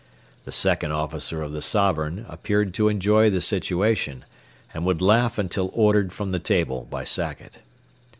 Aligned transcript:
The 0.45 0.51
second 0.51 0.93
officer 0.93 1.43
of 1.43 1.51
the 1.53 1.61
Sovereign 1.61 2.25
appeared 2.27 2.73
to 2.73 2.89
enjoy 2.89 3.29
the 3.29 3.39
situation, 3.39 4.25
and 4.73 4.83
would 4.83 4.99
laugh 4.99 5.37
until 5.37 5.69
ordered 5.75 6.11
from 6.11 6.31
the 6.31 6.39
table 6.39 6.87
by 6.89 7.03
Sackett. 7.03 7.59